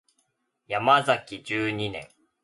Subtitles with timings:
[0.67, 2.09] ヤマザキ十二年